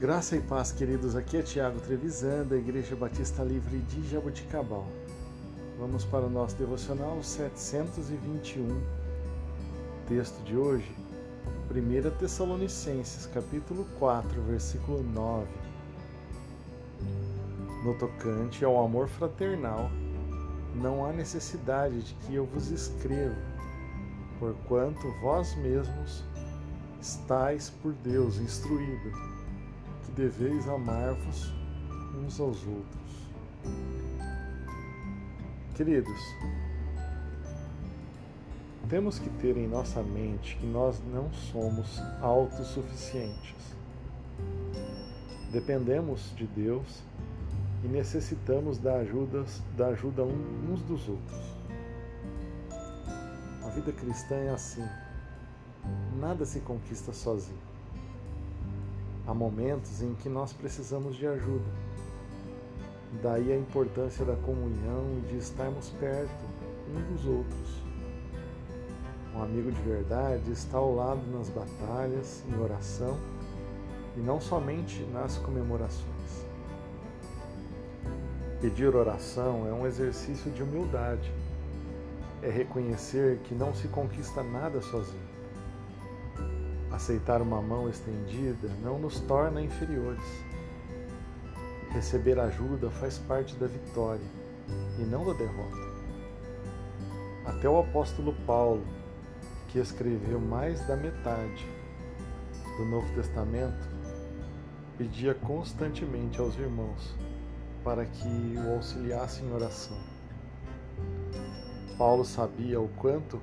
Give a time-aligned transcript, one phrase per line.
[0.00, 1.14] Graça e paz, queridos.
[1.14, 4.86] Aqui é Tiago Trevisan, da Igreja Batista Livre de Jaboticabal.
[5.78, 8.80] Vamos para o nosso devocional 721.
[10.08, 10.90] Texto de hoje,
[11.70, 15.46] 1 Tessalonicenses, capítulo 4, versículo 9.
[17.84, 19.90] No tocante ao amor fraternal,
[20.76, 23.36] não há necessidade de que eu vos escreva,
[24.38, 26.24] porquanto vós mesmos
[27.02, 29.39] estáis por Deus instruídos
[30.10, 31.52] que deveis amar-vos
[32.16, 33.30] uns aos outros.
[35.74, 36.20] Queridos,
[38.88, 43.54] temos que ter em nossa mente que nós não somos autossuficientes.
[45.52, 47.02] Dependemos de Deus
[47.84, 49.44] e necessitamos da ajuda,
[49.76, 51.40] da ajuda uns dos outros.
[53.64, 54.84] A vida cristã é assim.
[56.18, 57.70] Nada se conquista sozinho.
[59.30, 61.70] Há momentos em que nós precisamos de ajuda.
[63.22, 66.44] Daí a importância da comunhão e de estarmos perto
[66.92, 67.82] uns dos outros.
[69.32, 73.16] Um amigo de verdade está ao lado nas batalhas, em oração
[74.16, 76.44] e não somente nas comemorações.
[78.60, 81.32] Pedir oração é um exercício de humildade.
[82.42, 85.39] É reconhecer que não se conquista nada sozinho
[87.00, 90.22] Aceitar uma mão estendida não nos torna inferiores.
[91.92, 94.26] Receber ajuda faz parte da vitória
[94.98, 95.78] e não da derrota.
[97.46, 98.84] Até o apóstolo Paulo,
[99.68, 101.66] que escreveu mais da metade
[102.76, 103.88] do Novo Testamento,
[104.98, 107.14] pedia constantemente aos irmãos
[107.82, 109.96] para que o auxiliassem em oração.
[111.96, 113.40] Paulo sabia o quanto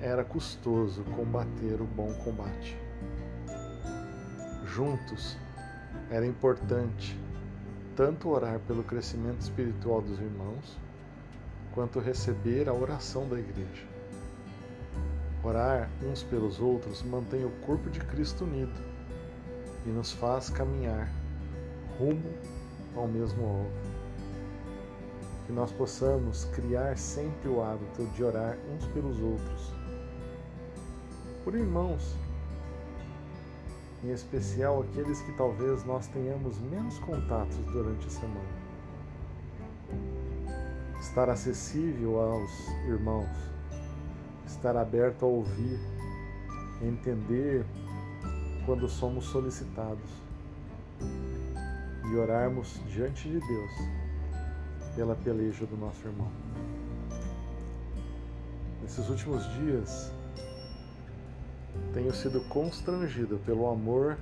[0.00, 2.76] era custoso combater o bom combate.
[4.64, 5.36] Juntos,
[6.10, 7.18] era importante
[7.96, 10.78] tanto orar pelo crescimento espiritual dos irmãos,
[11.74, 13.84] quanto receber a oração da igreja.
[15.42, 18.80] Orar uns pelos outros mantém o corpo de Cristo unido
[19.84, 21.10] e nos faz caminhar
[21.98, 22.32] rumo
[22.94, 23.72] ao mesmo alvo.
[25.46, 29.77] Que nós possamos criar sempre o hábito de orar uns pelos outros
[31.48, 32.14] por irmãos,
[34.04, 38.50] em especial aqueles que talvez nós tenhamos menos contatos durante a semana.
[41.00, 42.50] Estar acessível aos
[42.86, 43.34] irmãos,
[44.46, 45.80] estar aberto a ouvir,
[46.82, 47.64] entender
[48.66, 50.10] quando somos solicitados
[52.12, 53.72] e orarmos diante de Deus
[54.94, 56.30] pela peleja do nosso irmão.
[58.82, 60.12] Nesses últimos dias,
[61.92, 64.18] tenho sido constrangido pelo amor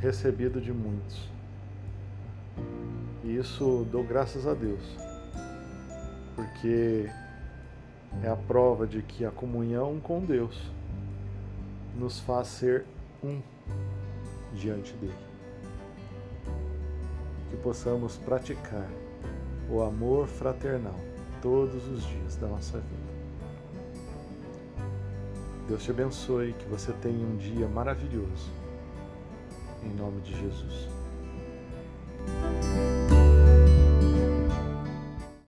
[0.00, 1.28] recebido de muitos.
[3.22, 4.82] E isso dou graças a Deus,
[6.34, 7.08] porque
[8.22, 10.70] é a prova de que a comunhão com Deus
[11.96, 12.84] nos faz ser
[13.22, 13.40] um
[14.54, 15.14] diante dele.
[17.50, 18.88] Que possamos praticar
[19.70, 20.98] o amor fraternal
[21.40, 23.10] todos os dias da nossa vida.
[25.70, 28.50] Deus te abençoe, que você tenha um dia maravilhoso.
[29.84, 30.88] Em nome de Jesus.